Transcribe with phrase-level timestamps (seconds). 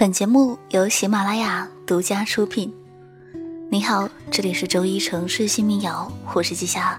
[0.00, 2.74] 本节目由喜马拉雅独家出品。
[3.70, 6.98] 你好，这里是周一城市新民谣，我是季夏，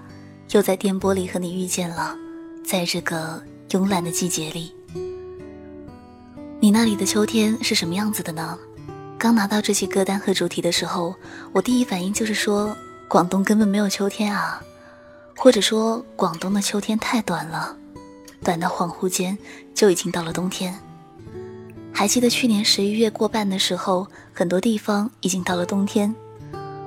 [0.52, 2.16] 又在电波里和你遇见了。
[2.64, 4.72] 在这个慵懒的季节里，
[6.60, 8.56] 你那里的秋天是什么样子的呢？
[9.18, 11.12] 刚拿到这期歌单和主题的时候，
[11.52, 12.72] 我第一反应就是说，
[13.08, 14.62] 广东根本没有秋天啊，
[15.36, 17.76] 或者说广东的秋天太短了，
[18.44, 19.36] 短到恍惚间
[19.74, 20.78] 就已经到了冬天。
[21.92, 26.12] 还记得去年十一月过半的时候，很多地方已经到了冬天，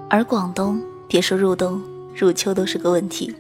[0.10, 1.82] 而广东别说入冬，
[2.16, 3.34] 入秋都是个问题。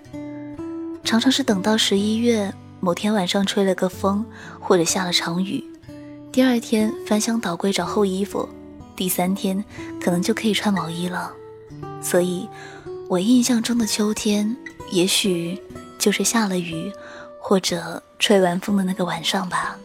[1.03, 4.25] 常常是等到十一月某天晚上吹了个风，
[4.59, 5.63] 或者下了场雨，
[6.31, 8.47] 第二天翻箱倒柜找厚衣服，
[8.95, 9.63] 第三天
[9.99, 11.31] 可能就可以穿毛衣了。
[12.01, 12.47] 所以，
[13.09, 14.55] 我印象中的秋天，
[14.91, 15.59] 也许
[15.99, 16.91] 就是下了雨，
[17.39, 19.77] 或者吹完风的那个晚上吧。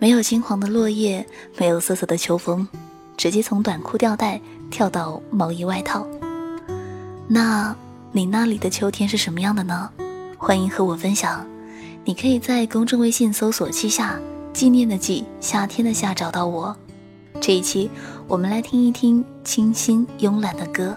[0.00, 1.26] 没有金黄的落叶，
[1.56, 2.66] 没有瑟瑟的秋风，
[3.16, 6.06] 直接从短裤吊带跳到毛衣外套。
[7.26, 7.74] 那
[8.12, 9.90] 你那里的秋天是什么样的呢？
[10.36, 11.44] 欢迎和我分享。
[12.04, 14.18] 你可以在公众微信搜索“季夏”，
[14.54, 16.74] 纪念的季，夏天的夏，找到我。
[17.40, 17.90] 这一期
[18.26, 20.96] 我们来听一听清新慵懒的歌，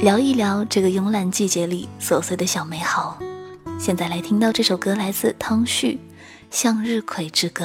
[0.00, 3.18] 聊一聊这个慵懒季节里琐碎的小美好。
[3.78, 5.94] 现在来听到这首歌，来自汤旭，
[6.50, 7.64] 《向日葵之歌》。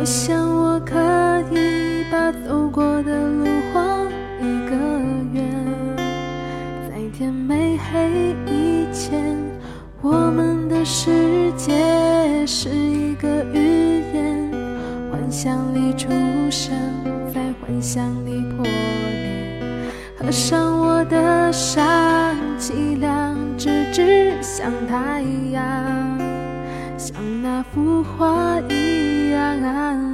[0.00, 0.94] 我想我可
[1.50, 3.82] 以把走过的路画
[4.40, 4.76] 一个
[5.32, 5.44] 圆，
[6.88, 9.36] 在天没黑以前，
[10.00, 14.52] 我们的世界是一个寓言，
[15.10, 16.08] 幻想里出
[16.48, 16.72] 生，
[17.34, 19.60] 在幻想里破裂。
[20.16, 21.84] 合上我的伤，
[22.56, 25.60] 凄凉，直直像太阳，
[26.96, 28.60] 像那幅画
[29.56, 30.08] 一样。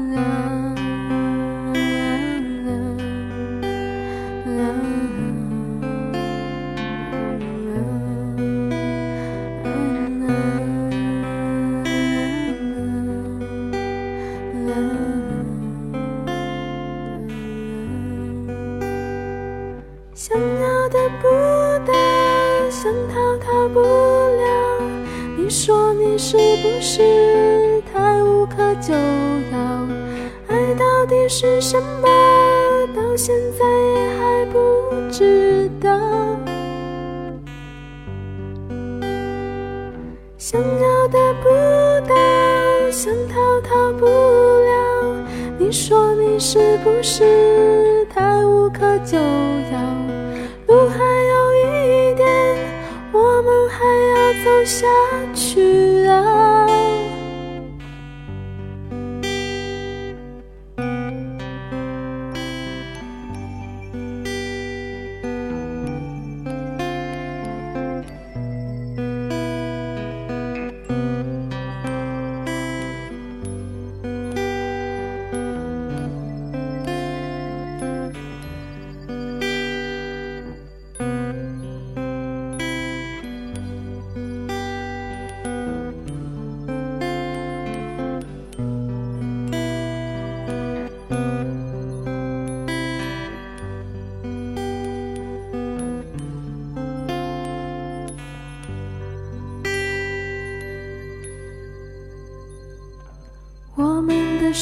[23.74, 24.80] 不了。
[25.36, 27.63] 你说你是不是
[28.44, 29.88] 无可救药，
[30.48, 32.06] 爱到底是什么？
[32.94, 35.88] 到现在也还不知道。
[40.36, 41.48] 想要得不
[42.06, 42.14] 到，
[42.90, 45.24] 想逃逃不了。
[45.56, 49.80] 你说你是不是太无可救药？
[50.66, 52.28] 路还有一点，
[53.10, 54.86] 我们还要走下
[55.32, 56.73] 去啊。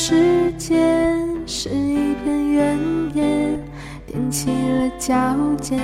[0.04, 0.74] 世界
[1.46, 2.76] 是一片原
[3.14, 3.56] 野，
[4.08, 5.14] 踮起了脚
[5.60, 5.78] 尖，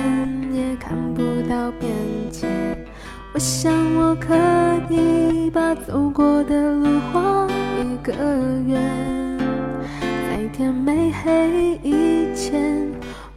[0.51, 1.89] 也看不到边
[2.29, 2.45] 界。
[3.33, 4.35] 我想我可
[4.93, 7.47] 以把走过的路画
[7.79, 8.11] 一个
[8.67, 8.81] 圆，
[10.01, 12.91] 在天没黑以前，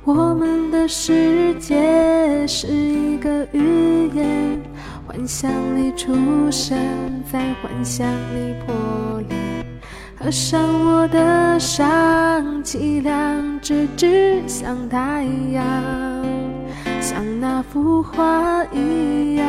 [0.05, 4.61] 我们的世界是一个寓言，
[5.07, 6.13] 幻想里出
[6.51, 6.77] 生，
[7.31, 9.02] 在幻想里破。
[10.23, 15.65] 合上我的伤，凄凉，直直像太阳，
[17.01, 19.43] 像那幅画一样。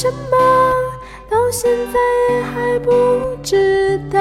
[0.00, 0.36] 什么？
[1.28, 1.98] 到现在
[2.30, 4.20] 也还不知道。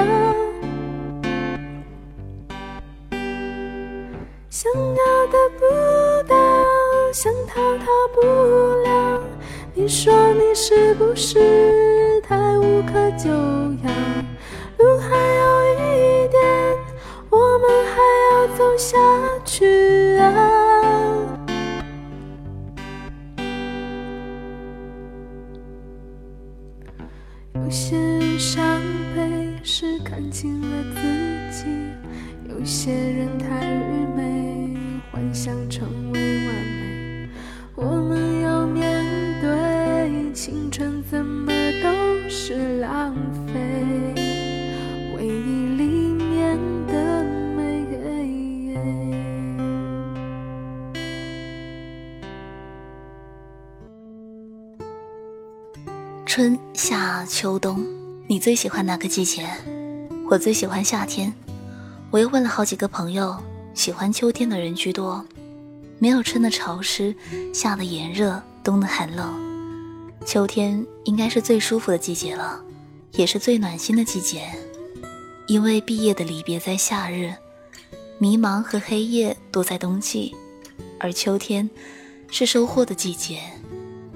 [4.49, 5.63] 想要得不
[6.27, 6.35] 到，
[7.13, 8.21] 想逃逃不
[8.81, 9.21] 了。
[9.75, 11.66] 你说你是不是
[28.07, 28.81] 有些人伤
[29.13, 31.01] 悲是看清了自
[31.51, 31.65] 己，
[32.47, 34.77] 有些人太愚昧，
[35.11, 37.29] 幻想成为完美。
[37.75, 39.03] 我们要面
[39.41, 41.51] 对青春，怎么
[41.83, 43.13] 都是浪
[43.47, 44.15] 费，
[45.13, 45.83] 回忆里
[46.13, 46.57] 面
[46.87, 47.67] 的美。
[56.25, 57.83] 春夏秋冬，
[58.29, 59.47] 你最喜欢哪个季节？
[60.29, 61.33] 我最喜欢夏天。
[62.11, 63.33] 我又问了好几个朋友，
[63.73, 65.25] 喜欢秋天的人居多。
[65.97, 67.15] 没有春的潮湿，
[67.53, 69.33] 夏的炎热，冬的寒冷，
[70.25, 72.61] 秋天应该是最舒服的季节了，
[73.13, 74.43] 也是最暖心的季节。
[75.47, 77.33] 因为毕业的离别在夏日，
[78.17, 80.35] 迷茫和黑夜都在冬季，
[80.99, 81.69] 而秋天
[82.29, 83.39] 是收获的季节。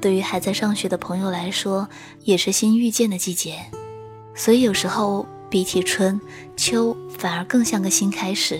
[0.02, 1.88] 对于还在上学的朋友来说，
[2.26, 3.58] 也是新遇见的季节。
[4.36, 6.20] 所以有时候比起春
[6.56, 8.60] 秋，反而更像个新开始。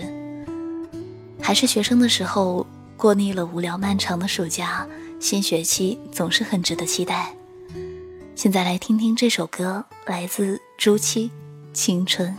[1.40, 2.66] 还是学生的时候。
[2.94, 4.86] 过腻了无聊漫长的暑假，
[5.18, 7.34] 新学期总是很值得期待。
[8.36, 11.26] 现在来听听这首歌，来自朱七，
[11.72, 12.30] 《青春》。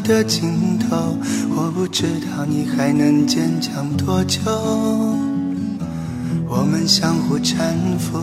[0.00, 1.16] 的尽头。
[1.54, 4.40] 我不知道你还能坚强多久，
[6.48, 7.54] 我们相互搀
[7.98, 8.18] 扶，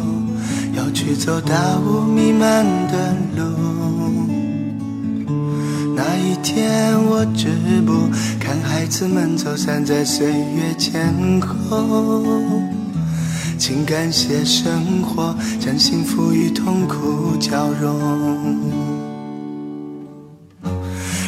[0.75, 3.44] 要去走大雾弥漫的路。
[5.95, 7.47] 那一天我止
[7.85, 8.09] 步，
[8.39, 12.62] 看孩子们走散在岁月前后，
[13.57, 18.26] 请感谢生活将幸福与痛苦交融。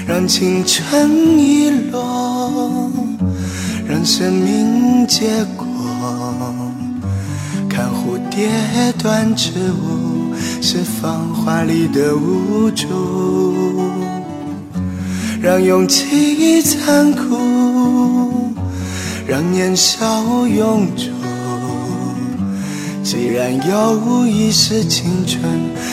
[0.09, 2.91] 让青春遗落，
[3.87, 5.67] 让生命结果。
[7.69, 8.49] 看蝴蝶
[8.97, 10.33] 断翅舞，
[10.63, 12.87] 释放华丽的无助。
[15.39, 18.51] 让勇气残酷，
[19.27, 21.03] 让年少永驻。
[23.03, 25.39] 既然有一世青春，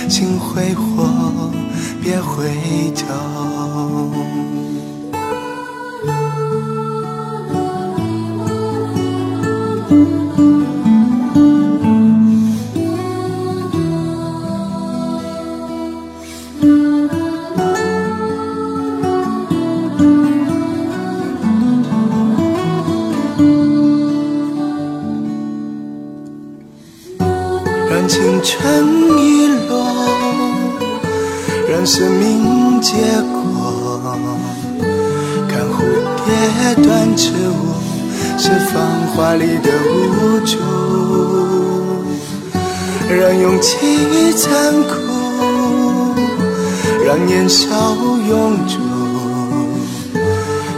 [0.08, 1.52] 请挥霍，
[2.02, 2.46] 别回
[2.96, 3.35] 头。
[31.86, 32.96] 生命结
[33.32, 34.02] 果。
[35.48, 35.78] 看蝴
[36.26, 37.52] 蝶断翅舞，
[38.36, 38.82] 释放
[39.14, 40.58] 华丽的无助。
[43.08, 43.76] 让勇气
[44.32, 44.50] 残
[44.82, 44.94] 酷，
[47.06, 47.64] 让年少
[48.28, 48.80] 永驻。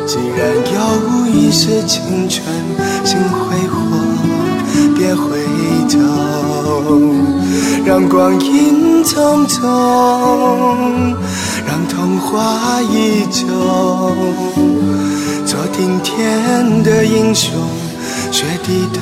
[0.06, 0.38] 既然
[0.74, 2.44] 有一世青春，
[3.02, 3.76] 请挥霍，
[4.94, 5.38] 别回
[5.88, 5.96] 头。
[7.88, 9.64] 让光阴匆匆，
[11.66, 13.46] 让童话依旧。
[15.46, 17.50] 做顶天的英雄，
[18.30, 19.00] 学低头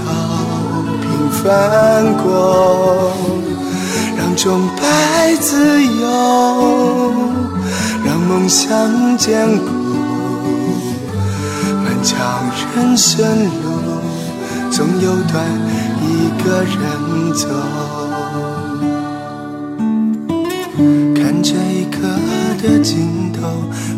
[1.01, 3.13] 平凡过。
[4.17, 7.13] 让钟摆自由，
[8.05, 9.67] 让梦想坚固。
[11.83, 12.45] 漫长
[12.77, 13.51] 人生路，
[14.71, 15.45] 总有段
[16.03, 17.49] 一个人走。
[21.15, 22.07] 看这一刻
[22.63, 23.49] 的尽头，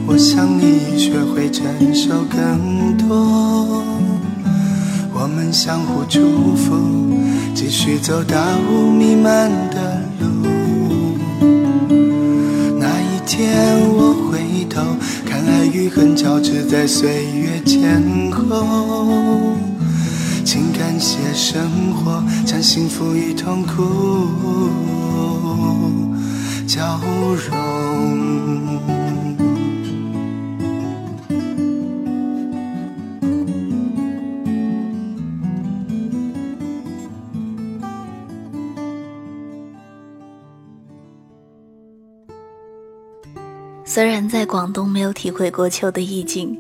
[0.07, 3.83] 我想你学会承受更多。
[5.13, 6.77] 我们相互祝福，
[7.55, 10.27] 继续走大雾弥漫的路。
[12.79, 13.51] 那一天
[13.91, 14.81] 我回头。
[15.27, 18.65] 看爱与恨交织在岁月前后，
[20.45, 25.08] 请感谢生活将幸福与痛苦
[26.79, 27.01] 笑
[27.35, 27.35] 容。
[43.85, 46.57] 虽然在广东没有体会过秋的意境，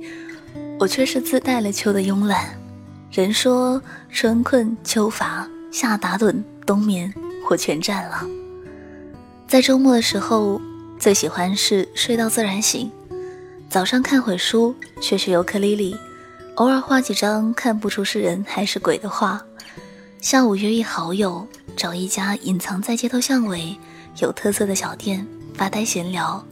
[0.80, 2.58] 我却是自带了秋的慵懒。
[3.12, 7.14] 人说春困秋乏，夏打盹，冬眠，
[7.48, 8.38] 我全占了。
[9.49, 10.61] 在周末的时候，
[10.99, 12.93] 最喜欢是睡到自然醒，
[13.71, 15.97] 早上看会书，学学尤克里里，
[16.57, 19.43] 偶尔画几张看不出是人还是鬼的画。
[20.21, 23.75] 下午约一好友，找一家隐藏在街头巷尾、
[24.19, 26.45] 有特色的小店发呆闲聊。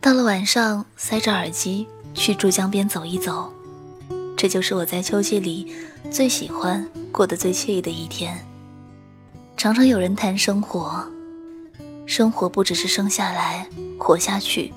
[0.00, 3.52] 到了晚上，塞着耳机去珠江边走一走，
[4.36, 5.72] 这就是我在秋季里
[6.10, 8.44] 最喜欢、过得最惬意的一天。
[9.56, 11.06] 常常有人谈生活，
[12.06, 14.72] 生活不只是生下来、活下去，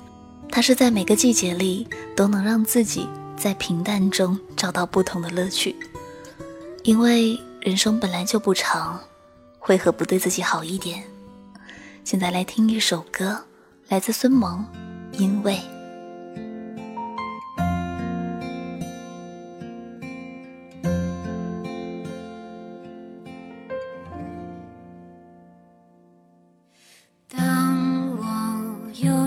[0.50, 5.74] 它是在每个季节里都能让自己在平淡中找到不同的乐趣。
[6.82, 9.00] 因为人生本来就不长，
[9.68, 11.04] 为何不对自己好一点？
[12.04, 13.44] 现在来听一首歌，
[13.88, 14.66] 来自孙萌。
[15.12, 15.60] 因为，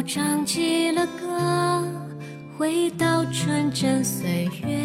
[0.06, 1.88] 唱起了歌，
[2.58, 4.78] 回到纯真岁月，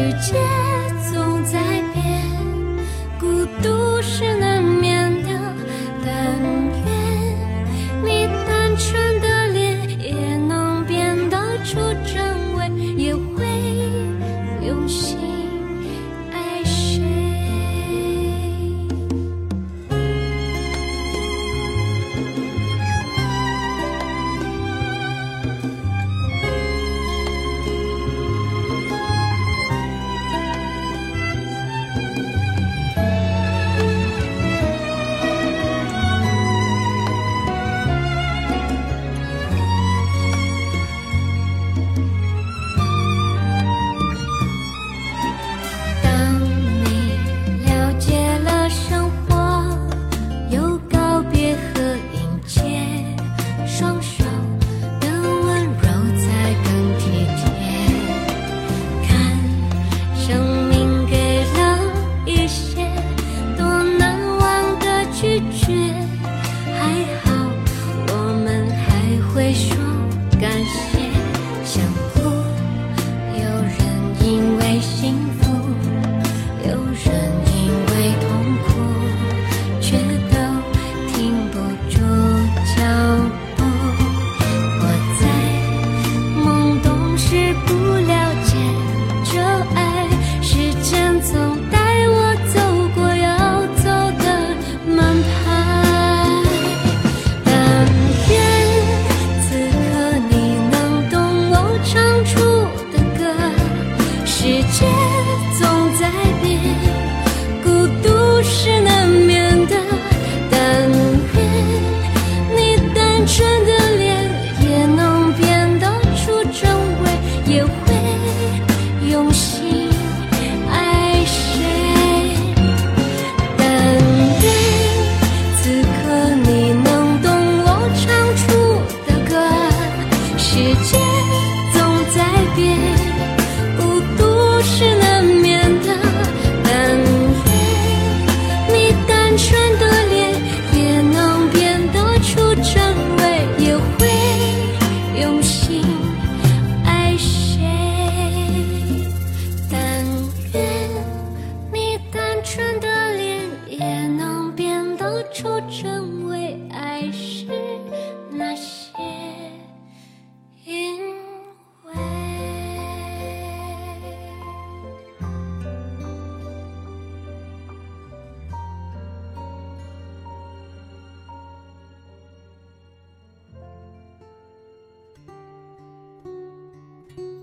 [0.00, 0.69] 时间。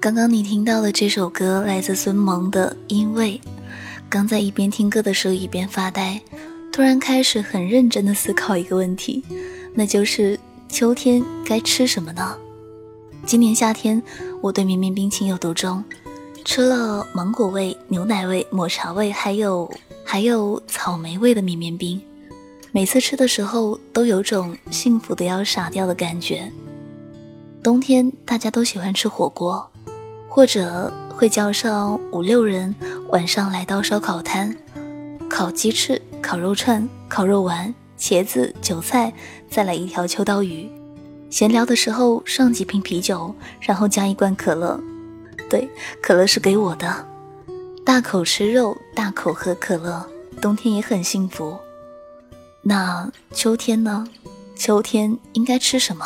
[0.08, 3.42] 刚刚你听到的这首歌来自孙萌的《因为》。
[4.08, 6.22] 刚在一边听歌的时候一边发呆，
[6.72, 9.22] 突然开始很认真的思考一个问题，
[9.74, 12.38] 那就是秋天该吃什么呢？
[13.26, 14.02] 今年夏天
[14.42, 15.84] 我对绵绵冰情有独钟，
[16.46, 19.70] 吃了芒果味、牛奶味、抹茶味，还有
[20.06, 22.02] 还有草莓味的绵绵冰。
[22.72, 26.50] 每次吃的时候都有种幸福的要傻掉的感觉。
[27.62, 29.70] 冬天大家都喜欢吃火锅。
[30.38, 32.76] 或者会叫上五六人，
[33.10, 34.56] 晚上来到烧烤摊，
[35.28, 39.12] 烤鸡翅、烤肉串、烤肉丸、茄子、韭菜，
[39.50, 40.70] 再来一条秋刀鱼。
[41.32, 44.80] 闲聊的时候上几瓶啤酒，然后加一罐可乐。
[45.50, 45.68] 对，
[46.04, 47.04] 可乐是给我的。
[47.84, 50.06] 大口吃肉，大口喝可乐，
[50.40, 51.58] 冬天也很幸福。
[52.62, 54.08] 那秋天呢？
[54.56, 56.06] 秋天应该吃什么？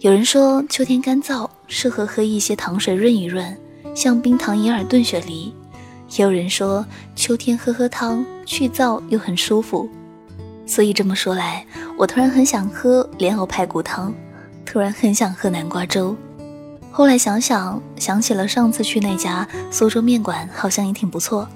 [0.00, 3.56] 有人说秋天干燥，适合喝一些糖水润一润，
[3.94, 5.52] 像冰糖银耳炖雪梨；
[6.16, 6.84] 也有人说
[7.14, 9.88] 秋天喝喝汤去燥又很舒服。
[10.66, 11.64] 所以这么说来，
[11.96, 14.12] 我突然很想喝莲藕排骨汤，
[14.66, 16.16] 突然很想喝南瓜粥。
[16.90, 21.48] 后来想想，想起了上次去那家苏州面馆，好像也挺不错。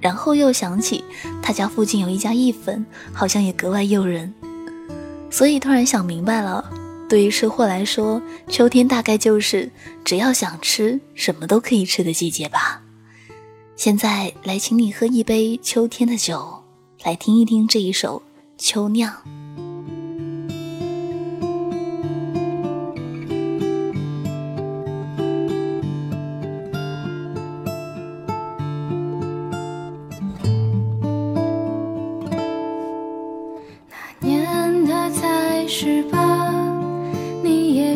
[0.00, 1.04] 然后又想起
[1.42, 4.32] 他家附近有一家意粉，好像也格外诱人。
[5.30, 6.64] 所以突然想明白了。
[7.08, 9.70] 对于吃货来说，秋天大概就是
[10.04, 12.82] 只要想吃什么都可以吃的季节吧。
[13.76, 16.62] 现在来，请你喝一杯秋天的酒，
[17.04, 18.22] 来听一听这一首
[18.62, 19.10] 《秋酿》。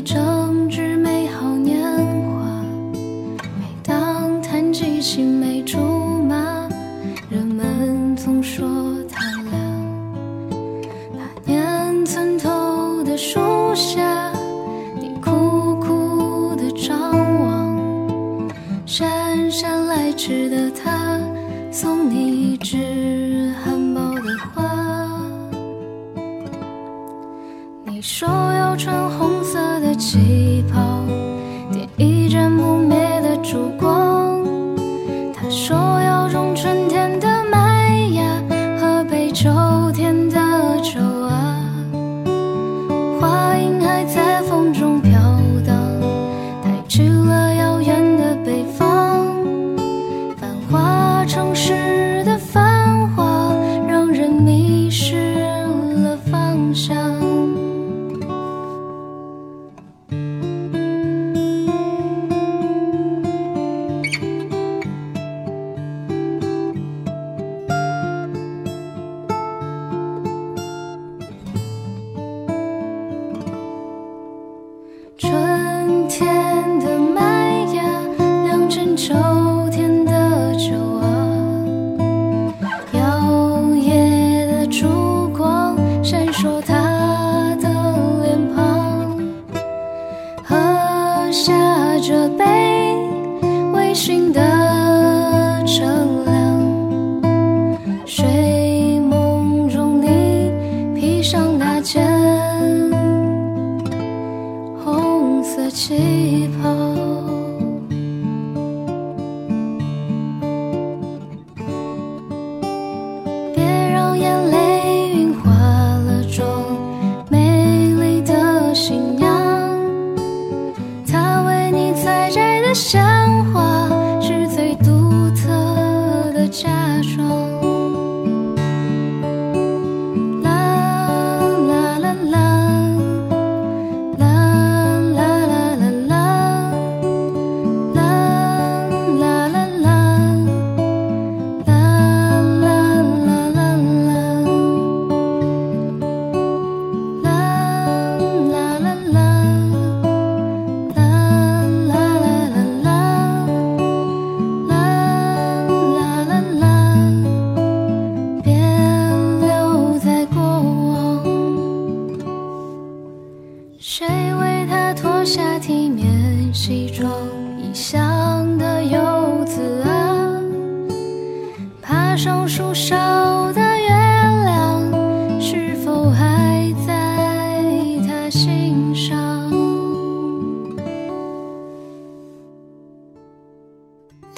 [0.01, 1.81] 正值美好年
[2.25, 2.65] 华，
[3.59, 6.37] 每当谈及青梅竹马，
[7.29, 8.67] 人们总说
[9.09, 9.53] 他俩。
[11.13, 13.41] 那年村头的树
[13.75, 14.33] 下，
[15.01, 18.51] 你苦苦的张望，
[18.87, 21.21] 姗姗来迟的他
[21.71, 24.63] 送你一枝含苞的花，
[27.85, 28.52] 你说。
[30.03, 30.52] 气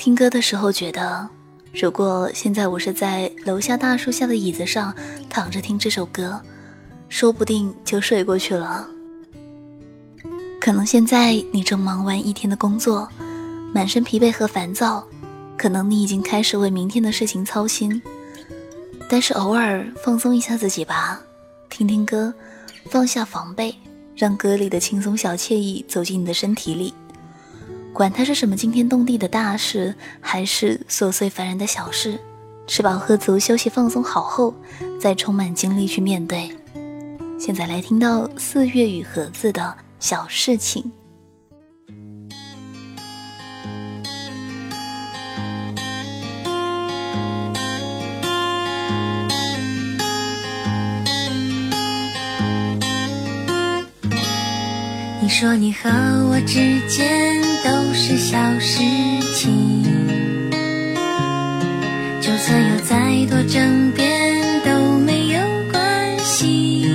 [0.05, 1.27] 听歌的时候觉得，
[1.73, 4.95] 如果现在我是在楼下大树下的椅子上
[5.31, 6.39] 躺着听这首歌，
[7.09, 8.87] 说不定就睡过去了。
[10.61, 13.09] 可能现在你正忙完一天的工作，
[13.73, 15.03] 满身疲惫和烦躁，
[15.57, 18.03] 可能你已经开始为明天的事情操心。
[19.09, 21.19] 但是偶尔放松一下自己吧，
[21.71, 22.31] 听听歌，
[22.91, 23.75] 放下防备，
[24.15, 26.93] 让歌里的轻松小惬意走进你的身体里。
[27.95, 32.19] 管它是什么惊天动地的大事，还是琐碎烦人的小事，
[32.67, 34.55] 吃饱喝足，休息放松好后，
[35.01, 36.51] 再充满精力去面对。
[37.39, 39.75] 现在来听到四月雨盒子的。
[40.05, 40.93] 小事情。
[55.25, 55.89] 你说你和
[56.29, 58.83] 我之间都是小事
[59.35, 59.83] 情，
[62.21, 65.41] 就算有再多争辩都没有
[65.73, 66.87] 关系。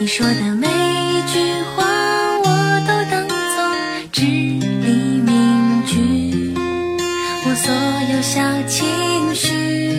[0.00, 1.38] 你说的每一句
[1.76, 1.84] 话
[2.44, 3.36] 我都当作
[4.10, 6.54] 至理名句，
[7.44, 7.74] 我所
[8.14, 9.92] 有小情绪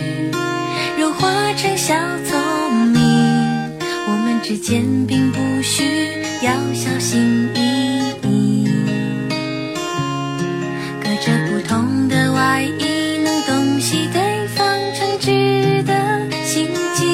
[0.98, 1.94] 融化成小
[2.28, 3.00] 聪明，
[4.08, 5.01] 我们之间。
[7.02, 7.58] 心翼
[8.22, 8.64] 翼，
[11.02, 17.04] 隔着不同的外衣，能洞悉对方诚挚的心机。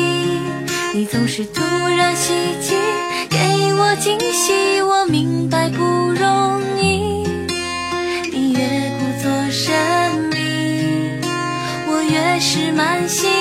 [0.93, 1.63] 你总是突
[1.97, 2.75] 然袭击，
[3.31, 7.25] 给我惊喜，我明白不容易。
[8.31, 9.75] 你越故作神
[10.31, 10.83] 秘，
[11.89, 13.38] 我越是满心。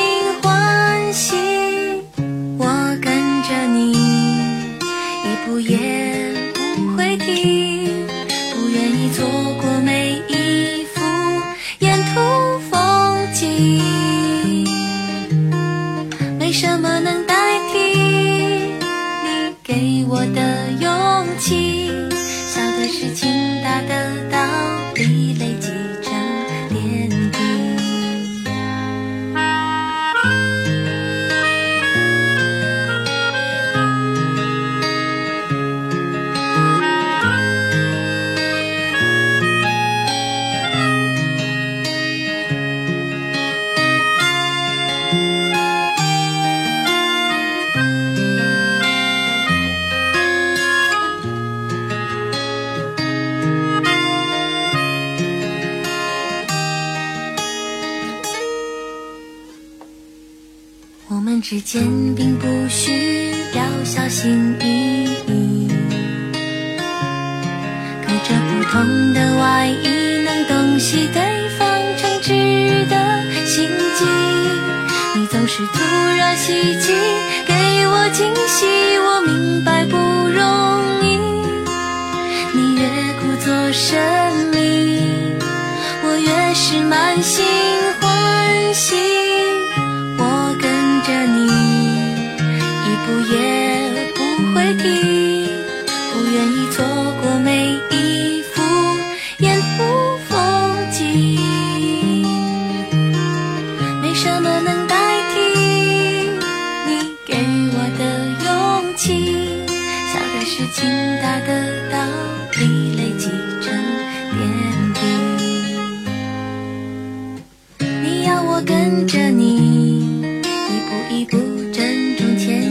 [62.48, 65.68] 不需要小心翼翼，
[68.02, 74.06] 隔着不同的外衣，能洞悉对方诚挚的心机。
[75.16, 75.84] 你总是突
[76.18, 76.94] 然袭击，
[77.46, 77.54] 给
[77.88, 78.66] 我惊喜，
[78.98, 81.18] 我明白不容易。
[82.54, 82.88] 你越
[83.20, 84.00] 故作神
[84.54, 85.02] 秘，
[86.02, 87.46] 我越是满心
[88.00, 89.17] 欢喜。
[93.08, 94.20] 不也不
[94.54, 95.48] 会停，
[96.12, 96.97] 不愿意做。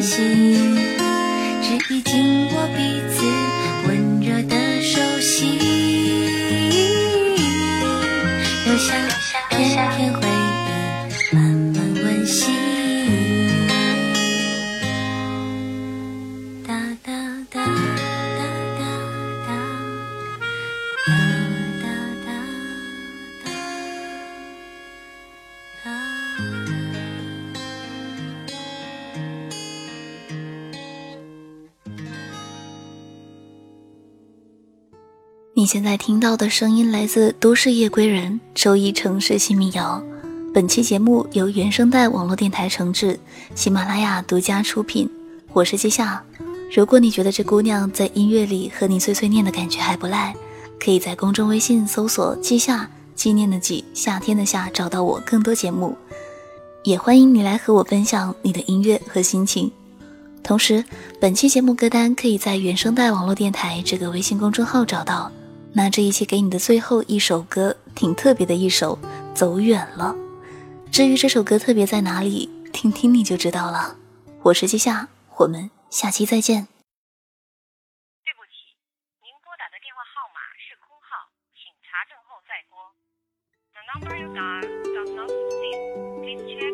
[0.07, 0.55] 心
[1.61, 3.36] 只一紧握彼此
[36.07, 40.01] 听到的声音来自《都市夜归人》周一城市新民谣。
[40.55, 43.19] 本期节目由原声带网络电台承制，
[43.57, 45.11] 喜马拉雅独家出品。
[45.53, 46.23] 我是季夏。
[46.73, 50.33] 如果你觉得这姑娘在音乐里和你碎碎念的感觉还不赖，
[50.79, 55.99] 可以在公众微信搜索“季夏”，纪念的季，夏天的夏，找到我更多节目。
[56.85, 59.73] 也欢迎你来和我分享你的音乐和心情。
[60.45, 60.85] 同时，
[61.21, 65.33] 本期节目歌单可以在原声带网络电台这个微信公众号找到。
[65.77, 68.97] 那这一期给你的最后一首歌，挺特别的一首，
[69.35, 70.17] 《走远了》。
[70.91, 73.99] 至于这首歌特别在哪里，听听你就知道了。
[74.45, 76.65] 我是季夏，我们下期再见。
[78.25, 78.73] 对不起，
[79.21, 82.81] 您拨打的电话号码是空号，请查证后再拨。
[83.77, 85.77] The number you dialed does not exist.
[86.25, 86.66] Please check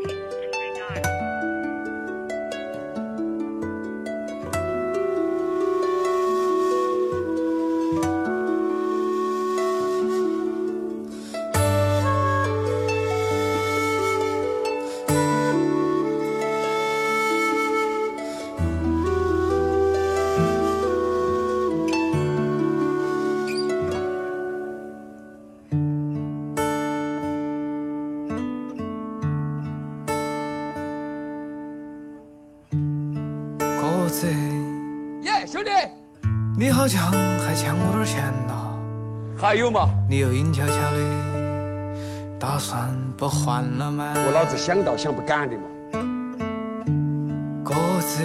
[34.12, 34.27] 鸽子，
[35.22, 35.70] 耶，兄弟，
[36.59, 38.77] 你好像还欠我点钱呐，
[39.38, 39.88] 还有嘛？
[40.07, 40.98] 你又阴悄悄的，
[42.38, 44.12] 打算不还了吗？
[44.14, 45.62] 我老子想到想不敢的嘛。
[47.64, 48.22] 鸽子，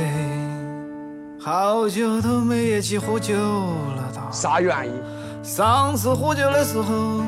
[1.40, 4.30] 好久都没一起喝酒了哒。
[4.30, 4.94] 啥原因？
[5.42, 7.22] 上次喝酒的时候，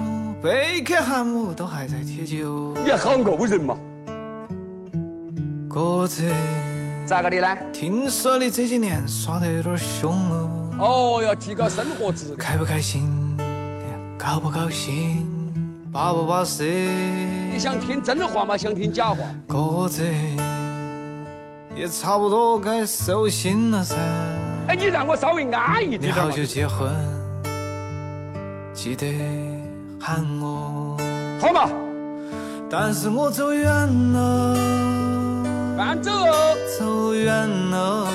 [0.44, 2.74] 贝克汉姆都还在踢球。
[2.84, 3.78] 你好恶人嘛？
[5.70, 6.30] 鸽子，
[7.10, 7.58] 咋个的呢？
[7.74, 10.78] 听说你这几年耍得有点凶哦，
[11.18, 12.38] 哦，要提高生活质量。
[12.38, 13.36] 开不开心？
[14.16, 15.26] 高不高兴？
[15.92, 16.66] 巴不巴适？
[17.52, 18.56] 你想听真话吗？
[18.56, 19.18] 想听假话？
[19.48, 20.04] 哥子
[21.76, 23.96] 也差不多该收心了噻。
[24.68, 26.12] 哎，你让我稍微安逸你点你。
[26.12, 26.92] 好久结婚？
[28.72, 29.08] 记得
[30.00, 30.96] 喊我。
[31.42, 31.68] 好嘛，
[32.70, 34.56] 但是我走远了，
[35.90, 38.08] 慢走哦，走远了，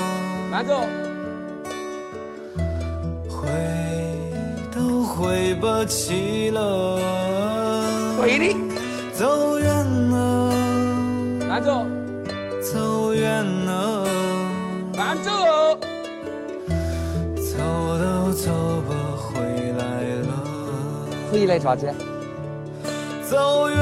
[0.49, 0.87] 慢走。
[3.29, 3.49] 回
[4.73, 7.01] 都回不去了。
[8.17, 8.55] 回的，
[9.13, 10.53] 走远了，
[11.49, 11.85] 慢走，
[12.63, 14.07] 走远了，
[14.97, 15.77] 慢走哦。
[17.37, 17.59] 走
[17.99, 18.53] 都走
[18.87, 19.43] 不回
[19.77, 19.83] 来
[20.23, 20.29] 了。
[21.29, 21.93] 回来啥子？
[23.29, 23.77] 走远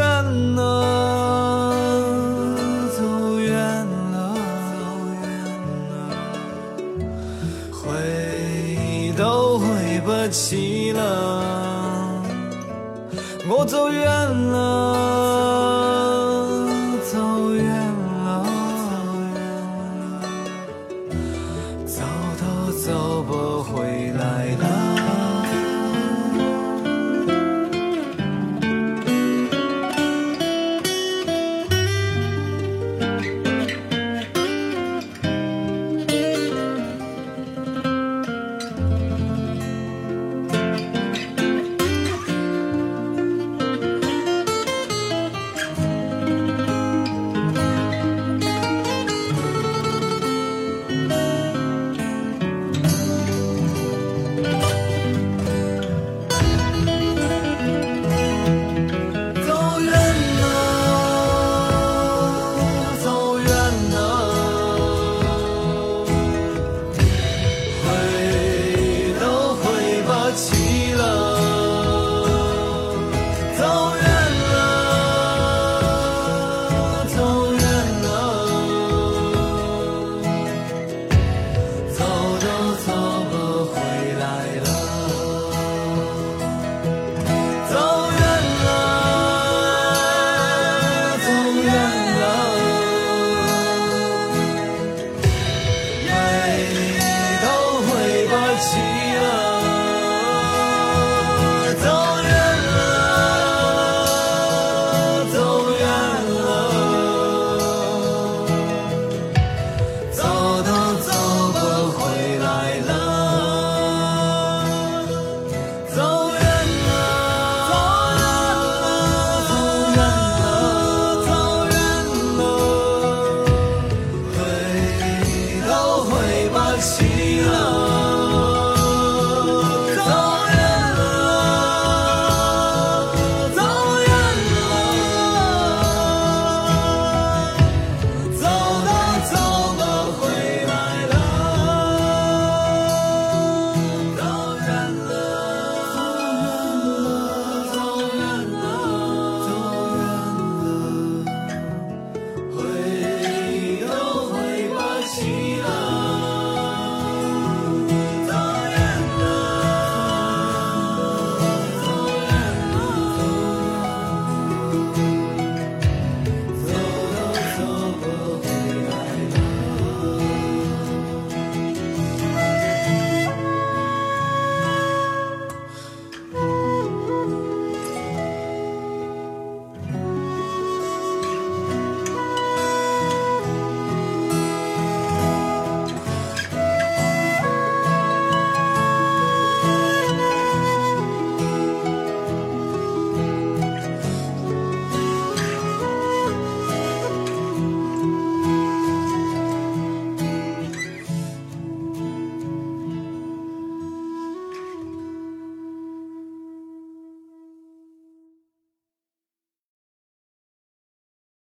[0.55, 1.62] 了，
[10.33, 12.23] 起了
[13.47, 15.42] 我走远了。